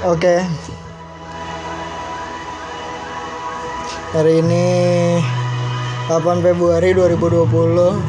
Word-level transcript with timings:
Oke. 0.00 0.40
Hari 4.16 4.40
ini 4.40 4.64
8 6.08 6.40
Februari 6.40 6.96
2020 6.96 8.00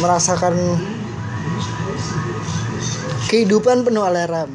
merasakan 0.00 0.56
kehidupan 3.28 3.84
penuh 3.84 4.00
alarm. 4.00 4.48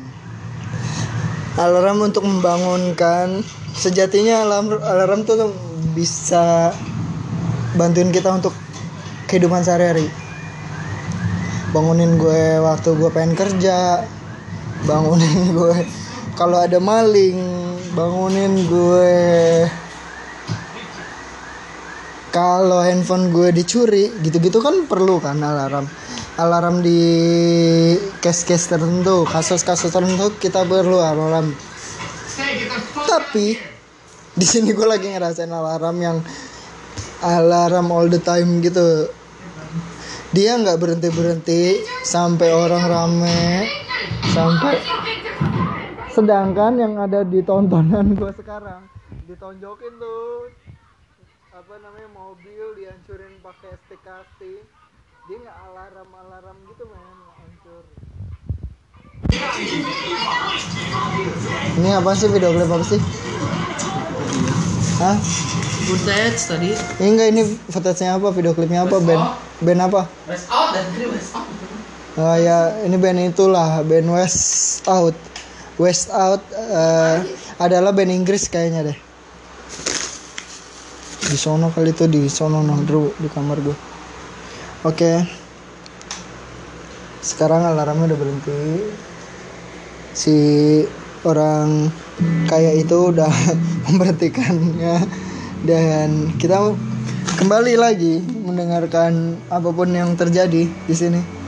Alarm 1.61 2.10
untuk 2.10 2.25
membangunkan 2.25 3.46
sejatinya 3.78 4.42
alarm 4.42 4.82
alarm 4.82 5.21
tuh 5.21 5.54
bisa 5.93 6.74
bantuin 7.78 8.10
kita 8.10 8.42
untuk 8.42 8.57
kehidupan 9.29 9.61
sehari-hari. 9.61 10.10
Bangunin 11.69 12.18
gue 12.18 12.57
waktu 12.57 12.89
gue 12.97 13.10
pengen 13.14 13.37
kerja, 13.37 14.01
bangunin 14.83 15.51
gue. 15.57 15.78
Kalau 16.33 16.57
ada 16.60 16.79
maling 16.82 17.39
bangunin 17.93 18.68
gue. 18.68 19.18
Kalau 22.33 22.82
handphone 22.82 23.29
gue 23.29 23.54
dicuri 23.54 24.09
gitu-gitu 24.25 24.57
kan 24.57 24.89
perlu 24.89 25.21
kan 25.21 25.37
alarm. 25.37 25.86
Alarm 26.42 26.82
di 26.82 27.01
case-case 28.18 28.73
tertentu 28.73 29.21
kasus-kasus 29.29 29.93
tertentu 29.93 30.33
kita 30.42 30.65
perlu 30.65 30.97
alarm. 30.97 31.54
Tapi 33.06 33.54
di 34.34 34.45
sini 34.50 34.73
gue 34.73 34.88
lagi 34.89 35.14
ngerasain 35.14 35.54
alarm 35.54 35.98
yang 36.02 36.17
alarm 37.22 37.94
all 37.94 38.09
the 38.09 38.17
time 38.17 38.66
gitu. 38.66 39.14
Dia 40.34 40.58
nggak 40.58 40.81
berhenti 40.81 41.14
berhenti 41.14 41.61
sampai 42.02 42.50
orang 42.50 42.84
rame 42.89 43.83
sampai 44.34 44.82
sedangkan 46.14 46.78
yang 46.78 46.94
ada 47.02 47.26
di 47.26 47.42
tontonan 47.42 48.14
gue 48.14 48.32
sekarang 48.38 48.86
ditonjokin 49.26 49.94
tuh 49.98 50.52
apa 51.54 51.73
namanya 51.82 52.10
mobil 52.14 52.78
dihancurin 52.78 53.34
pakai 53.42 53.73
stick 53.86 54.02
casting 54.06 54.62
dia 55.30 55.38
nggak 55.40 55.58
alarm 55.70 56.10
alarm 56.12 56.58
gitu 56.70 56.84
men 56.90 57.18
hancur 57.40 57.84
ini 61.80 61.90
apa 61.95 62.10
sih 62.14 62.30
video 62.30 62.52
klip 62.54 62.70
apa 62.70 62.86
sih 62.86 63.02
Hah? 64.94 65.17
Footage 65.90 66.40
tadi 66.48 66.70
Ini 67.02 67.08
enggak 67.17 67.28
ini 67.34 67.42
footage-nya 67.73 68.16
apa? 68.16 68.30
Video 68.30 68.54
klipnya 68.54 68.86
apa? 68.86 69.02
Band 69.02 69.26
band 69.60 69.82
apa? 69.84 70.06
West 70.30 70.48
out 70.54 70.72
dan 70.72 70.86
West 71.10 71.34
out 71.34 71.62
Oh 72.14 72.38
ya, 72.38 72.78
ini 72.86 72.94
band 73.02 73.33
itulah, 73.33 73.81
band 73.81 74.06
West 74.14 74.86
Out. 74.86 75.17
West 75.81 76.14
Out 76.14 76.45
eh, 76.53 77.25
adalah 77.58 77.89
band 77.89 78.14
Inggris 78.14 78.45
kayaknya 78.53 78.94
deh. 78.94 78.97
Di 81.25 81.33
sono 81.33 81.73
kali 81.73 81.89
itu 81.89 82.05
di 82.05 82.30
sono 82.30 82.61
nongdru 82.61 83.17
di 83.17 83.25
kamar 83.33 83.58
gue. 83.66 83.78
Oke. 84.86 85.25
Sekarang 87.25 87.66
alarmnya 87.66 88.14
udah 88.14 88.20
berhenti. 88.22 88.61
Si 90.14 90.38
orang 91.25 91.89
kaya 92.45 92.77
itu 92.77 93.09
udah 93.09 93.33
memberhentikannya 93.89 95.02
dan 95.66 96.30
kita 96.38 96.77
kembali 97.42 97.73
lagi 97.73 98.21
mendengarkan 98.21 99.42
apa 99.49 99.73
pun 99.73 99.89
yang 99.89 100.14
terjadi 100.14 100.70
di 100.70 100.93
sini 100.93 101.42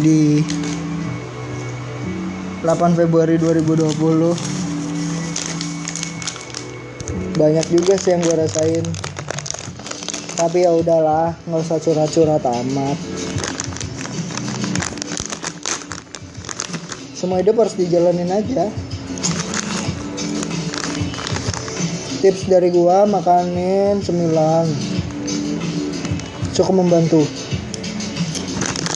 di 0.00 0.40
8 2.62 2.94
Februari 2.94 3.36
2020 3.36 4.62
banyak 7.36 7.66
juga 7.74 7.98
sih 7.98 8.14
yang 8.14 8.22
gue 8.22 8.36
rasain. 8.38 8.86
Tapi 10.38 10.62
ya 10.62 10.70
udahlah 10.74 11.34
nggak 11.46 11.62
usah 11.64 11.78
curhat-curhat 11.82 12.44
amat. 12.46 12.98
Semua 17.18 17.38
hidup 17.38 17.62
harus 17.62 17.78
dijalanin 17.78 18.30
aja. 18.34 18.66
Tips 22.22 22.50
dari 22.50 22.74
gua 22.74 23.06
makanin 23.06 24.02
sembilan. 24.02 24.66
Cukup 26.54 26.74
membantu 26.74 27.22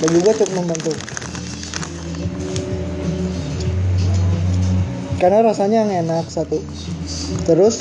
dan 0.02 0.08
juga 0.12 0.30
cukup 0.36 0.54
membantu. 0.60 0.92
Karena 5.16 5.40
rasanya 5.40 5.88
yang 5.88 5.92
enak 6.04 6.28
satu. 6.28 6.60
Terus 7.48 7.80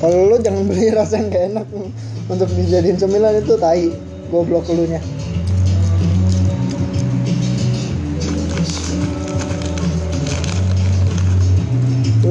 kalau 0.00 0.32
lu 0.32 0.40
jangan 0.40 0.64
beli 0.64 0.88
rasa 0.96 1.20
yang 1.20 1.28
gak 1.28 1.44
enak 1.52 1.66
untuk 2.32 2.48
dijadiin 2.56 2.96
cemilan 2.96 3.36
itu 3.40 3.54
tai. 3.60 3.92
Goblok 4.32 4.72
lu 4.72 4.88
nya 4.88 4.98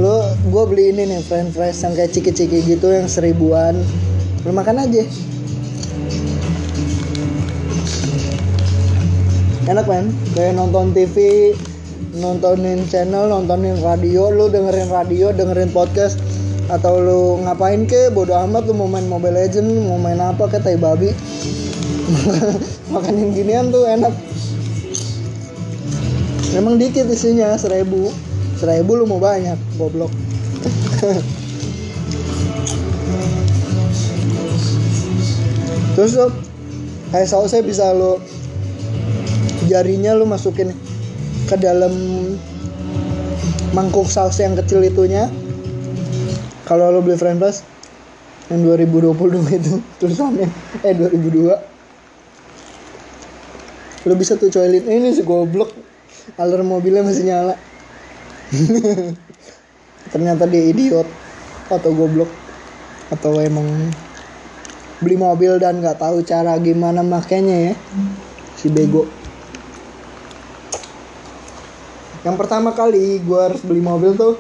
lu 0.04 0.20
gue 0.52 0.64
beli 0.68 0.92
ini 0.92 1.08
nih 1.08 1.22
french 1.24 1.56
fries 1.56 1.80
yang 1.80 1.96
kayak 1.96 2.12
ciki-ciki 2.12 2.60
gitu 2.66 2.92
yang 2.92 3.08
seribuan. 3.08 3.78
Lu 4.44 4.52
makan 4.52 4.84
aja 4.84 5.08
enak 9.64 9.88
kan 9.88 10.12
kayak 10.36 10.60
nonton 10.60 10.92
TV 10.92 11.16
nontonin 12.20 12.84
channel 12.92 13.32
nontonin 13.32 13.80
radio 13.80 14.28
lu 14.28 14.52
dengerin 14.52 14.92
radio 14.92 15.32
dengerin 15.32 15.72
podcast 15.72 16.20
atau 16.68 17.00
lu 17.00 17.44
ngapain 17.44 17.88
ke? 17.88 18.12
Bodo 18.12 18.36
amat 18.48 18.68
lu 18.68 18.74
mau 18.76 18.88
main 18.88 19.08
Mobile 19.08 19.36
Legend 19.36 19.88
mau 19.88 20.00
main 20.00 20.20
apa 20.20 20.48
kayak 20.52 20.64
tai 20.64 20.76
babi. 20.80 21.12
Makanin 22.94 23.32
ginian 23.36 23.72
tuh 23.72 23.88
enak. 23.88 24.12
Emang 26.56 26.80
dikit 26.80 27.08
isinya 27.12 27.56
seribu. 27.60 28.12
Seribu 28.60 28.96
lu 29.00 29.08
mau 29.08 29.20
banyak 29.20 29.56
goblok. 29.80 30.12
Terus 35.94 36.12
tuh 36.16 36.32
kayak 37.12 37.28
sausnya 37.30 37.62
bisa 37.62 37.92
lu 37.94 38.18
jarinya 39.66 40.14
lu 40.16 40.26
masukin 40.28 40.72
ke 41.48 41.56
dalam 41.60 41.92
mangkuk 43.74 44.08
saus 44.08 44.40
yang 44.40 44.56
kecil 44.56 44.84
itunya. 44.86 45.28
Kalau 46.64 46.92
lu 46.96 47.04
beli 47.04 47.20
french 47.20 47.40
fries 47.44 47.60
yang 48.48 48.64
2020 48.64 49.58
itu 49.58 49.82
tulisannya. 50.00 50.48
Eh 50.84 50.94
2002 50.96 51.72
lu 54.04 54.14
bisa 54.20 54.36
tuh 54.36 54.52
coilin. 54.52 54.84
Ini 54.84 55.16
si 55.16 55.24
goblok. 55.24 55.72
Alarm 56.40 56.72
mobilnya 56.72 57.04
masih 57.04 57.28
nyala. 57.28 57.56
Ternyata 60.14 60.48
dia 60.48 60.64
idiot 60.72 61.08
atau 61.68 61.92
goblok. 61.92 62.32
Atau 63.12 63.40
emang 63.44 63.68
beli 65.04 65.20
mobil 65.20 65.60
dan 65.60 65.84
nggak 65.84 66.00
tahu 66.00 66.24
cara 66.24 66.56
gimana 66.64 67.04
makainya 67.04 67.72
ya 67.72 67.74
si 68.56 68.72
bego 68.72 69.04
yang 72.24 72.40
pertama 72.40 72.72
kali 72.72 73.20
gue 73.20 73.40
harus 73.40 73.60
beli 73.68 73.84
mobil 73.84 74.16
tuh 74.16 74.40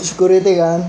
security 0.00 0.56
kan. 0.56 0.80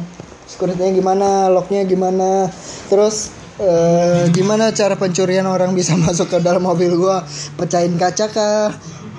Securitynya 0.48 0.92
gimana 0.96 1.28
locknya 1.52 1.84
gimana 1.84 2.48
terus 2.88 3.32
eh, 3.60 4.32
gimana 4.32 4.72
cara 4.72 4.96
pencurian 4.96 5.48
orang 5.48 5.76
bisa 5.76 6.00
masuk 6.04 6.32
ke 6.32 6.38
dalam 6.40 6.64
mobil 6.64 6.96
gue 6.96 7.18
pecahin 7.60 8.00
kaca 8.00 8.28
kah? 8.32 8.72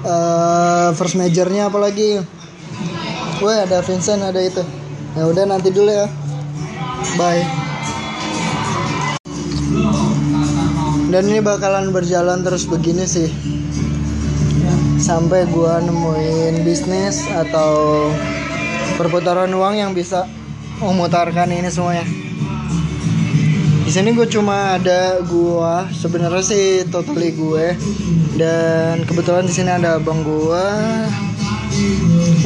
Eh, 0.03 0.89
first 0.97 1.21
majornya 1.21 1.69
apalagi 1.69 2.25
Woi 3.43 3.59
ada 3.59 3.83
Vincent 3.83 4.23
ada 4.23 4.39
itu. 4.39 4.63
Ya 5.13 5.27
udah 5.29 5.45
nanti 5.45 5.75
dulu 5.75 5.91
ya. 5.91 6.07
Bye. 7.19 7.43
Dan 11.13 11.29
ini 11.29 11.45
bakalan 11.45 11.93
berjalan 11.93 12.41
terus 12.41 12.65
begini 12.65 13.05
sih 13.05 13.29
sampai 15.03 15.51
gua 15.51 15.83
nemuin 15.83 16.63
bisnis 16.63 17.27
atau 17.27 18.07
perputaran 18.95 19.51
uang 19.51 19.75
yang 19.75 19.91
bisa 19.91 20.31
memutarkan 20.79 21.51
ini 21.51 21.67
semuanya. 21.67 22.07
Di 23.83 23.91
sini 23.91 24.15
gue 24.15 24.31
cuma 24.31 24.79
ada 24.79 25.19
gua 25.27 25.91
sebenarnya 25.91 26.47
sih 26.47 26.87
totally 26.87 27.35
gue. 27.35 27.75
Dan 28.39 29.03
kebetulan 29.03 29.43
di 29.43 29.51
sini 29.51 29.75
ada 29.75 29.99
abang 29.99 30.23
gua. 30.23 30.71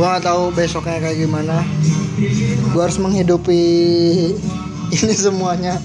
Gua 0.00 0.16
nggak 0.16 0.24
tahu 0.24 0.48
besoknya 0.56 0.96
kayak 0.96 1.28
gimana. 1.28 1.60
Gua 2.72 2.88
harus 2.88 2.96
menghidupi 2.96 3.64
ini 4.96 5.12
semuanya. 5.12 5.76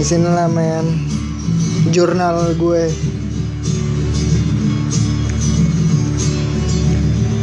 Di 0.00 0.04
sini 0.06 0.32
lah 0.32 0.48
men 0.48 0.96
jurnal 1.92 2.56
gue 2.56 2.88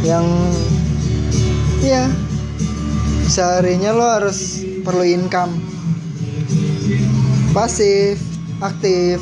yang 0.06 0.22
ya 1.82 2.06
seharinya 3.26 3.90
lo 3.90 4.06
harus 4.06 4.62
perlu 4.86 5.02
income. 5.02 5.58
Pasif 7.50 8.22
aktif 8.62 9.18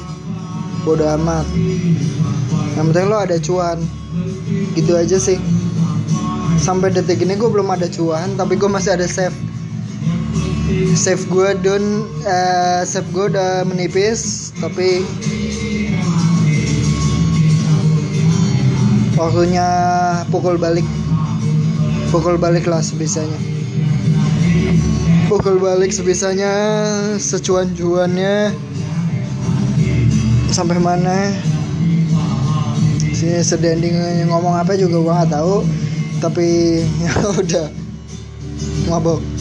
bodo 0.85 1.09
amat. 1.17 1.49
Yang 2.77 2.85
penting 2.93 3.07
lo 3.09 3.17
ada 3.17 3.41
cuan. 3.41 3.81
Gitu 4.77 4.93
aja 4.93 5.17
sih. 5.17 5.41
Sampai 6.61 6.93
detik 6.93 7.25
ini 7.25 7.33
gue 7.41 7.49
belum 7.49 7.73
ada 7.73 7.89
cuan 7.89 8.37
tapi 8.37 8.61
gue 8.61 8.69
masih 8.69 8.95
ada 9.01 9.09
save 9.09 9.35
save 10.95 11.27
gue 11.29 11.49
don 11.61 12.07
eh, 12.25 12.83
save 12.87 13.09
gue 13.13 13.27
udah 13.33 13.67
menipis 13.69 14.51
tapi 14.63 15.03
waktunya 19.19 19.66
pukul 20.31 20.58
balik. 20.58 20.87
Pukul 22.11 22.38
balik 22.38 22.66
lah 22.70 22.82
sebisanya. 22.82 23.38
Pukul 25.26 25.58
balik 25.58 25.90
sebisanya 25.90 26.52
secuan-cuannya. 27.19 28.55
Sampai 30.55 30.78
mana? 30.78 31.34
Sini 33.14 33.43
sedending 33.43 33.99
ngomong 34.31 34.55
apa 34.55 34.78
juga 34.78 35.02
gua 35.02 35.14
nggak 35.22 35.32
tahu. 35.34 35.56
Tapi 36.22 36.49
ya 37.05 37.12
udah. 37.34 37.66
Mabok 38.87 39.34